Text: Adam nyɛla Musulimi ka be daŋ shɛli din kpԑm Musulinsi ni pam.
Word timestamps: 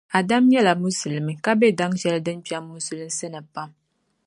Adam 0.19 0.43
nyɛla 0.51 0.73
Musulimi 0.81 1.33
ka 1.43 1.51
be 1.59 1.67
daŋ 1.79 1.91
shɛli 2.01 2.19
din 2.25 2.39
kpԑm 2.45 2.63
Musulinsi 2.71 3.27
ni 3.33 3.41
pam. 3.53 3.69